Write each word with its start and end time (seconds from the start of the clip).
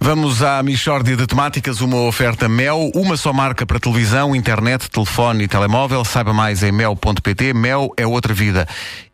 Vamos 0.00 0.42
à 0.42 0.60
Michórdia 0.64 1.16
de 1.16 1.26
Temáticas, 1.28 1.80
uma 1.80 1.96
oferta 1.98 2.48
Mel, 2.48 2.90
uma 2.94 3.16
só 3.16 3.32
marca 3.32 3.64
para 3.64 3.78
televisão, 3.78 4.34
internet, 4.34 4.90
telefone 4.90 5.44
e 5.44 5.48
telemóvel. 5.48 6.04
Saiba 6.04 6.32
mais 6.32 6.62
em 6.62 6.72
mel.pt. 6.72 7.54
Mel 7.54 7.90
é 7.96 8.04
outra 8.04 8.34
vida. 8.34 8.66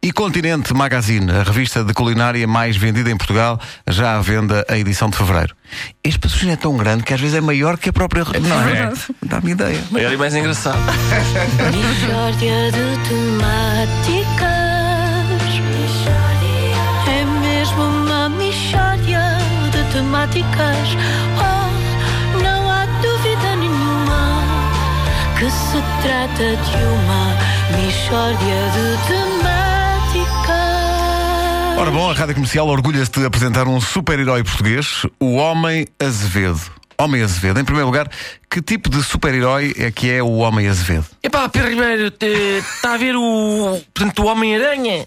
E 0.03 0.11
Continente 0.11 0.73
Magazine, 0.73 1.31
a 1.31 1.43
revista 1.43 1.85
de 1.85 1.93
culinária 1.93 2.47
mais 2.47 2.77
vendida 2.77 3.11
em 3.11 3.17
Portugal, 3.19 3.61
já 3.87 4.17
à 4.17 4.21
venda 4.23 4.65
a 4.67 4.79
edição 4.79 5.11
de 5.11 5.19
fevereiro. 5.19 5.55
Este 6.03 6.21
patrocínio 6.21 6.55
é 6.55 6.57
tão 6.57 6.75
grande 6.77 7.03
que 7.03 7.13
às 7.13 7.21
vezes 7.21 7.37
é 7.37 7.41
maior 7.41 7.77
que 7.77 7.91
a 7.91 7.93
própria 7.93 8.25
revista. 8.25 8.49
Não 8.49 8.69
é? 8.69 8.93
Dá-me 9.27 9.51
ideia. 9.51 9.85
Maior 9.91 10.13
e 10.13 10.17
mais 10.17 10.35
engraçado. 10.35 10.79
Mixórdia 11.77 12.73
de 12.73 13.09
temáticas 13.09 14.58
de 19.99 20.05
temáticas 20.05 20.97
Oh, 21.39 22.39
não 22.43 22.71
há 22.71 22.87
dúvida 23.03 23.57
nenhuma 23.57 24.43
Que 25.39 25.51
se 25.51 25.83
trata 26.03 26.57
de 26.57 26.85
uma 26.85 27.37
mixórdia 27.77 28.71
de 28.73 28.97
temáticas 29.09 30.59
Ora 31.79 31.91
bom, 31.91 32.11
a 32.11 32.15
Rádio 32.15 32.35
Comercial 32.35 32.69
orgulha-se 32.69 33.11
de 33.11 33.25
apresentar 33.25 33.69
um 33.69 33.81
super-herói 33.81 34.43
português, 34.43 35.07
o 35.21 35.37
Homem 35.37 35.87
Azevedo. 36.01 36.78
Homem 37.01 37.23
Azevedo. 37.23 37.61
Em 37.61 37.65
primeiro 37.65 37.87
lugar, 37.87 38.11
que 38.51 38.61
tipo 38.61 38.91
de 38.91 39.03
super-herói 39.03 39.75
é 39.79 39.91
que 39.91 40.11
é 40.11 40.23
o 40.23 40.39
Homem 40.39 40.67
Azevedo? 40.69 41.07
Epá, 41.23 41.49
Pedro 41.49 41.71
Ribeiro, 41.71 42.13
está 42.59 42.95
a 42.95 42.97
ver 42.97 43.15
o. 43.15 43.81
Portanto, 43.95 44.23
o 44.23 44.27
Homem-Aranha? 44.27 45.07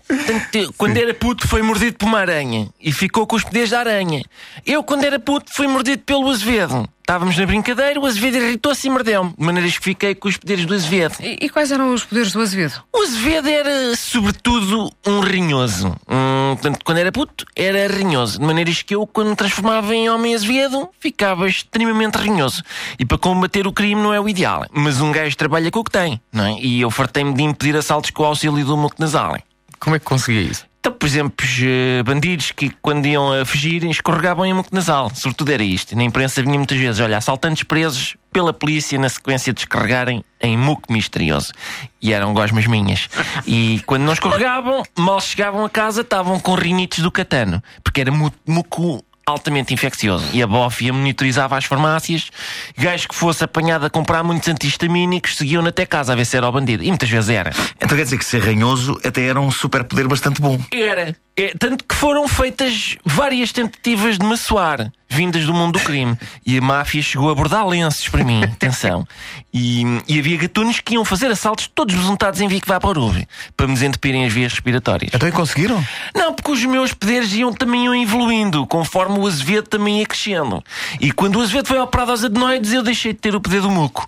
Quando 0.78 0.98
era 0.98 1.14
puto, 1.14 1.48
foi 1.48 1.62
mordido 1.62 1.98
por 1.98 2.06
uma 2.06 2.20
aranha 2.20 2.70
e 2.80 2.92
ficou 2.94 3.28
com 3.28 3.36
os 3.36 3.44
poderes 3.44 3.72
da 3.72 3.80
aranha. 3.80 4.24
Eu, 4.66 4.84
quando 4.84 5.04
era 5.04 5.20
puto, 5.20 5.52
fui 5.54 5.68
mordido 5.68 6.04
pelo 6.04 6.30
Azevedo. 6.30 6.88
Estávamos 7.02 7.38
na 7.38 7.46
brincadeira, 7.46 8.00
o 8.00 8.06
Azevedo 8.06 8.38
irritou-se 8.38 8.88
e 8.88 8.90
mordeu-me. 8.90 9.34
De 9.38 9.44
maneiras 9.44 9.78
que 9.78 9.84
fiquei 9.84 10.16
com 10.16 10.30
os 10.30 10.38
poderes 10.38 10.66
do 10.66 10.74
Azevedo. 10.74 11.16
E, 11.20 11.40
e 11.42 11.50
quais 11.50 11.70
eram 11.70 11.94
os 11.94 12.06
poderes 12.06 12.32
do 12.32 12.40
Azevedo? 12.40 12.82
O 12.94 13.02
Azevedo 13.02 13.50
era, 13.50 13.96
sobretudo, 13.98 14.90
um 15.06 15.20
rinhoso. 15.20 15.94
Hum, 16.08 16.31
portanto, 16.56 16.80
quando 16.84 16.98
era 16.98 17.12
puto, 17.12 17.46
era 17.56 17.88
rinhoso. 17.88 18.40
De 18.40 18.46
maneiras 18.46 18.82
que 18.82 18.96
eu, 18.96 19.06
quando 19.06 19.30
me 19.30 19.36
transformava 19.36 19.96
em 19.96 20.10
homem 20.10 20.36
Azevedo, 20.36 20.90
ficava 21.00 21.48
extremamente 21.48 22.16
rinhoso. 22.16 22.64
E 22.98 23.06
para 23.06 23.18
combater 23.18 23.68
o 23.68 23.74
crime 23.74 24.02
não 24.02 24.14
é 24.14 24.20
o 24.20 24.28
ideal. 24.28 24.66
Mas 24.72 25.02
um 25.02 25.12
gajo 25.12 25.36
trabalha 25.36 25.70
com 25.72 25.80
o 25.80 25.84
que 25.84 25.92
tem, 25.92 26.22
não 26.32 26.46
é? 26.46 26.60
E 26.60 26.82
eu 26.82 26.92
fartei-me 26.92 27.34
de 27.34 27.44
impedir 27.44 27.76
assaltos 27.76 28.12
com 28.12 28.24
o 28.24 28.26
auxílio 28.26 28.66
do 28.66 28.78
muco 28.78 28.96
nasal. 29.00 29.38
Como 29.80 29.96
é 29.96 30.00
que 30.00 30.06
conseguia 30.06 30.42
isso? 30.42 30.71
Então, 30.82 30.92
por 30.94 31.06
exemplo, 31.06 31.46
eh, 31.62 32.02
bandidos 32.02 32.52
que 32.52 32.72
quando 32.82 33.06
iam 33.06 33.32
a 33.40 33.46
fugir 33.46 33.84
escorregavam 33.86 34.44
em 34.48 34.54
muco 34.54 34.70
nasal. 34.74 35.12
Sobretudo 35.14 35.52
era 35.52 35.62
isto. 35.62 35.96
Na 35.96 36.02
imprensa 36.04 36.42
vinha 36.42 36.58
muitas 36.58 36.76
vezes, 36.76 37.00
olha, 37.00 37.18
assaltantes 37.18 37.62
presos 37.64 38.18
pela 38.34 38.52
polícia 38.52 38.98
na 38.98 39.08
sequência 39.08 39.54
de 39.54 39.58
descarregarem 39.58 40.24
em 40.42 40.58
muco 40.58 40.92
misterioso. 40.92 41.54
E 42.02 42.12
eram 42.12 42.34
gosmas 42.34 42.66
minhas. 42.66 43.08
E 43.46 43.80
quando 43.86 44.02
não 44.02 44.14
escorregavam, 44.14 44.82
mal 44.98 45.22
chegavam 45.22 45.64
a 45.64 45.70
casa, 45.70 46.02
estavam 46.02 46.40
com 46.40 46.56
rinites 46.56 47.04
do 47.04 47.12
catano. 47.12 47.62
Porque 47.84 48.02
era 48.02 48.12
mu- 48.12 48.34
muco 48.48 49.06
altamente 49.32 49.74
infeccioso. 49.74 50.26
E 50.34 50.42
a 50.42 50.48
bófia 50.48 50.94
monitorizava 50.94 51.58
as 51.58 51.66
farmácias. 51.66 52.30
Gajo 52.78 53.08
que 53.08 53.16
fosse 53.16 53.44
apanhado 53.44 53.86
a 53.86 53.90
comprar 53.90 54.24
muitos 54.24 54.48
antihistamínicos 54.48 55.38
seguiam 55.38 55.66
até 55.66 55.86
casa 55.86 56.14
a 56.14 56.16
ver 56.16 56.26
se 56.26 56.38
era 56.38 56.48
o 56.48 56.52
bandido. 56.52 56.84
E 56.84 56.88
muitas 56.88 57.10
vezes 57.10 57.30
era. 57.30 57.52
Então 57.78 57.98
quer 57.98 58.04
dizer 58.04 58.18
que 58.18 58.26
ser 58.26 58.44
ranhoso 58.44 59.00
até 59.04 59.24
era 59.24 59.40
um 59.40 59.52
superpoder 59.52 60.08
bastante 60.08 60.42
bom. 60.42 60.60
Era. 60.72 61.16
É, 61.42 61.56
tanto 61.58 61.84
que 61.84 61.96
foram 61.96 62.28
feitas 62.28 62.98
várias 63.04 63.52
tentativas 63.52 64.20
de 64.20 64.26
me 64.26 64.38
soar, 64.38 64.92
vindas 65.10 65.44
do 65.44 65.54
mundo 65.54 65.80
do 65.80 65.84
crime. 65.84 66.16
E 66.46 66.58
a 66.60 66.62
máfia 66.62 67.02
chegou 67.02 67.32
a 67.32 67.36
bordar 67.36 67.68
lenços 67.68 68.08
para 68.08 68.24
mim. 68.24 68.44
Atenção. 68.44 69.08
E, 69.52 69.84
e 70.08 70.20
havia 70.20 70.38
gatunos 70.38 70.80
que 70.80 70.94
iam 70.94 71.04
fazer 71.04 71.32
assaltos 71.32 71.68
todos 71.74 71.96
besuntados 71.96 72.40
em 72.40 72.48
Vic 72.48 72.68
Vaporub 72.68 73.28
para 73.58 73.68
me 73.68 73.74
desentupirem 73.74 74.24
as 74.26 74.32
vias 74.32 74.54
respiratórias. 74.54 75.12
Então 75.14 75.28
e 75.28 75.32
conseguiram? 75.32 75.84
Não, 76.16 76.32
porque 76.32 76.52
os 76.52 76.64
meus 76.64 76.94
poderes 76.94 77.34
iam, 77.34 77.52
também 77.52 77.86
iam 77.86 77.96
evoluindo, 77.96 78.68
conforme 78.68 79.18
o 79.18 79.26
Azevedo 79.26 79.68
também 79.68 80.00
ia 80.00 80.06
crescendo. 80.06 80.64
E 81.00 81.12
quando 81.12 81.38
o 81.38 81.42
Azevedo 81.42 81.68
foi 81.68 81.80
operado 81.80 82.12
aos 82.12 82.24
adenoides, 82.24 82.72
eu 82.72 82.84
deixei 82.84 83.14
de 83.14 83.20
ter 83.20 83.36
o 83.36 83.42
poder 83.42 83.62
do 83.62 83.70
muco. 83.72 84.08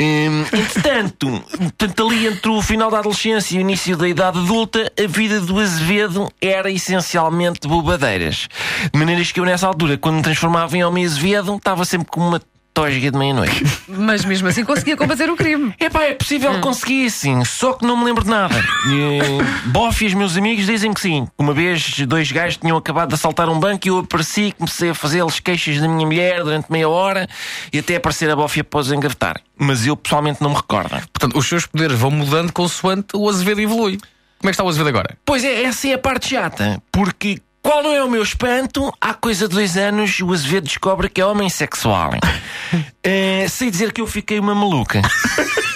Hum, 0.00 0.44
entretanto, 0.52 1.44
portanto, 1.56 2.06
ali 2.08 2.26
entre 2.26 2.50
o 2.50 2.60
final 2.60 2.90
da 2.90 2.98
adolescência 2.98 3.54
e 3.54 3.58
o 3.58 3.60
início 3.60 3.96
da 3.96 4.08
idade 4.08 4.38
adulta, 4.38 4.92
a 4.98 5.06
vida 5.06 5.40
do 5.40 5.60
Azevedo 5.60 6.30
era 6.40 6.71
essencialmente 6.74 7.66
bobadeiras. 7.66 8.48
De 8.92 8.98
maneiras 8.98 9.32
que 9.32 9.40
eu, 9.40 9.44
nessa 9.44 9.66
altura, 9.66 9.96
quando 9.98 10.16
me 10.16 10.22
transformava 10.22 10.76
em 10.76 10.84
homem 10.84 11.04
Azevedo, 11.04 11.56
estava 11.56 11.84
sempre 11.84 12.08
com 12.08 12.20
uma 12.20 12.40
tosga 12.74 13.10
de 13.10 13.18
meia-noite. 13.18 13.64
Mas 13.86 14.24
mesmo 14.24 14.48
assim 14.48 14.64
conseguia 14.64 14.96
combater 14.96 15.30
o 15.30 15.36
crime. 15.36 15.74
Epá, 15.78 16.04
é 16.04 16.14
possível 16.14 16.54
que 16.54 16.60
consegui 16.60 17.10
sim, 17.10 17.44
só 17.44 17.74
que 17.74 17.84
não 17.84 17.96
me 17.96 18.04
lembro 18.04 18.24
de 18.24 18.30
nada. 18.30 18.54
E, 18.88 19.68
Boff 19.68 20.02
e 20.02 20.06
os 20.06 20.14
meus 20.14 20.36
amigos 20.36 20.66
dizem 20.66 20.92
que 20.92 21.00
sim. 21.00 21.28
Uma 21.38 21.52
vez 21.52 21.98
dois 22.06 22.30
gajos 22.32 22.56
tinham 22.56 22.76
acabado 22.76 23.10
de 23.10 23.14
assaltar 23.14 23.48
um 23.48 23.58
banco 23.58 23.86
e 23.86 23.90
eu 23.90 23.98
apareci 23.98 24.42
e 24.42 24.52
comecei 24.52 24.90
a 24.90 24.94
fazer-lhes 24.94 25.38
queixas 25.40 25.80
da 25.80 25.88
minha 25.88 26.06
mulher 26.06 26.42
durante 26.42 26.70
meia 26.70 26.88
hora 26.88 27.28
e 27.72 27.78
até 27.78 27.96
aparecer 27.96 28.30
a 28.30 28.36
Boff 28.36 28.58
após 28.58 28.90
engavetar. 28.90 29.40
Mas 29.58 29.86
eu 29.86 29.96
pessoalmente 29.96 30.42
não 30.42 30.50
me 30.50 30.56
recordo. 30.56 30.90
Portanto, 30.90 31.38
os 31.38 31.46
seus 31.46 31.66
poderes 31.66 31.98
vão 31.98 32.10
mudando 32.10 32.52
consoante 32.52 33.08
o 33.14 33.28
Azevedo 33.28 33.60
evolui. 33.60 33.98
Como 34.42 34.48
é 34.48 34.50
que 34.50 34.54
está 34.54 34.64
o 34.64 34.68
Azevedo 34.68 34.88
agora? 34.88 35.16
Pois 35.24 35.44
é, 35.44 35.62
essa 35.62 35.86
é 35.86 35.94
a 35.94 35.98
parte 35.98 36.30
chata, 36.30 36.82
porque 36.90 37.40
qual 37.62 37.80
não 37.80 37.94
é 37.94 38.02
o 38.02 38.10
meu 38.10 38.24
espanto? 38.24 38.92
Há 39.00 39.14
coisa 39.14 39.46
de 39.46 39.54
dois 39.54 39.76
anos 39.76 40.18
o 40.18 40.32
Azevedo 40.32 40.64
descobre 40.64 41.08
que 41.08 41.20
é 41.20 41.24
homem 41.24 41.48
sexual. 41.48 42.10
Eh, 43.04 43.46
sei 43.48 43.68
dizer 43.68 43.92
que 43.92 44.00
eu 44.00 44.06
fiquei 44.06 44.38
uma 44.38 44.54
maluca. 44.54 45.02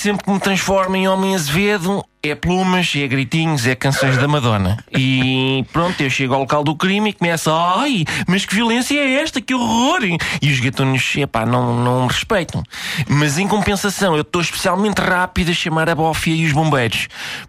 Sempre 0.00 0.26
que 0.26 0.30
me 0.30 0.38
transformo 0.38 0.94
em 0.94 1.08
homem 1.08 1.34
Azevedo, 1.34 2.04
é 2.22 2.32
plumas, 2.32 2.92
é 2.94 3.08
gritinhos, 3.08 3.66
é 3.66 3.74
canções 3.74 4.16
da 4.16 4.28
Madonna. 4.28 4.78
E 4.96 5.66
pronto, 5.72 6.00
eu 6.00 6.08
chego 6.08 6.34
ao 6.34 6.40
local 6.42 6.62
do 6.62 6.76
crime 6.76 7.10
e 7.10 7.12
começo, 7.12 7.50
ai, 7.50 8.04
mas 8.24 8.46
que 8.46 8.54
violência 8.54 8.96
é 8.96 9.14
esta? 9.14 9.40
Que 9.40 9.52
horror! 9.52 9.98
E 10.40 10.52
os 10.52 10.60
gatunos, 10.60 11.16
epá, 11.16 11.44
não, 11.44 11.74
não 11.74 12.02
me 12.02 12.08
respeitam. 12.12 12.62
Mas 13.08 13.38
em 13.38 13.48
compensação, 13.48 14.14
eu 14.14 14.22
estou 14.22 14.40
especialmente 14.40 15.00
rápido 15.00 15.50
a 15.50 15.54
chamar 15.54 15.90
a 15.90 15.96
bófia 15.96 16.32
e 16.32 16.46
os 16.46 16.52
bombeiros, 16.52 17.08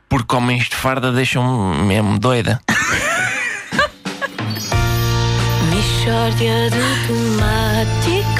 porque 0.09 0.35
homens 0.35 0.69
de 0.69 0.75
farda 0.75 1.11
deixam-me 1.11 1.83
mesmo 1.83 2.17
doida. 2.17 2.59
Mixórdia 5.69 6.71
de 6.71 7.05
temáticas 7.05 8.38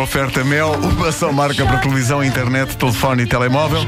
Oferta 0.00 0.42
Mel, 0.42 0.72
uma 0.72 1.12
só 1.12 1.30
marca 1.30 1.64
para 1.66 1.78
televisão, 1.78 2.24
internet, 2.24 2.76
telefone 2.76 3.24
e 3.24 3.26
telemóvel. 3.26 3.80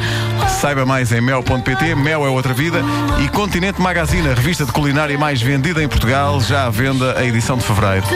Saiba 0.61 0.85
mais 0.85 1.11
em 1.11 1.21
mel.pt. 1.21 1.95
Mel 1.95 2.27
é 2.27 2.29
outra 2.29 2.53
vida. 2.53 2.83
E 3.25 3.29
Continente 3.29 3.81
Magazine, 3.81 4.29
a 4.29 4.35
revista 4.35 4.67
de 4.67 4.73
culinária 4.73 5.17
mais 5.19 5.41
vendida 5.41 5.83
em 5.83 5.89
Portugal, 5.89 6.41
já 6.41 6.67
à 6.67 6.71
venda 6.71 7.19
a 7.19 7.25
edição 7.25 7.57
de 7.57 7.65
fevereiro. 7.65 8.07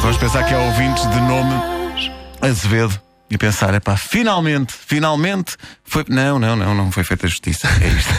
Vamos 0.00 0.16
pensar 0.16 0.44
que 0.44 0.54
há 0.54 0.58
ouvintes 0.58 1.08
de 1.10 1.20
nome 1.20 1.52
Azevedo 2.40 3.00
e 3.30 3.38
pensar, 3.38 3.72
epá, 3.72 3.96
finalmente, 3.96 4.72
finalmente 4.72 5.56
foi. 5.84 6.04
Não, 6.08 6.38
não, 6.38 6.54
não, 6.54 6.74
não 6.74 6.92
foi 6.92 7.02
feita 7.02 7.26
justiça. 7.26 7.66
É 7.80 7.88
isto. 7.88 8.12